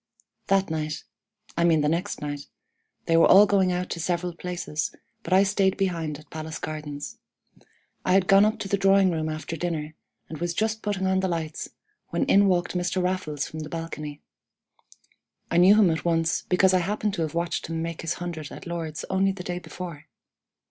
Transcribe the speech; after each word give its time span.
"That 0.47 0.71
night 0.71 1.03
I 1.55 1.63
mean 1.63 1.81
the 1.81 1.87
next 1.87 2.21
night 2.21 2.47
they 3.05 3.15
were 3.17 3.27
all 3.27 3.45
going 3.45 3.71
out 3.71 3.91
to 3.91 3.99
several 3.99 4.33
places, 4.33 4.95
but 5.21 5.31
I 5.31 5.43
stayed 5.43 5.77
behind 5.77 6.17
at 6.17 6.31
Palace 6.31 6.57
Gardens. 6.57 7.19
I 8.03 8.13
had 8.13 8.25
gone 8.25 8.43
up 8.43 8.57
to 8.61 8.67
the 8.67 8.77
drawing 8.79 9.11
room 9.11 9.29
after 9.29 9.55
dinner, 9.55 9.93
and 10.27 10.39
was 10.39 10.55
just 10.55 10.81
putting 10.81 11.05
on 11.05 11.19
the 11.19 11.27
lights, 11.27 11.69
when 12.09 12.23
in 12.25 12.47
walked 12.47 12.73
Mr. 12.73 12.99
Raffles 12.99 13.45
from 13.47 13.59
the 13.59 13.69
balcony. 13.69 14.21
I 15.51 15.57
knew 15.57 15.75
him 15.75 15.91
at 15.91 16.03
once, 16.03 16.41
because 16.49 16.73
I 16.73 16.79
happened 16.79 17.13
to 17.13 17.21
have 17.21 17.35
watched 17.35 17.67
him 17.67 17.83
make 17.83 18.01
his 18.01 18.15
hundred 18.15 18.51
at 18.51 18.65
Lord's 18.65 19.05
only 19.11 19.31
the 19.33 19.43
day 19.43 19.59
before. 19.59 20.07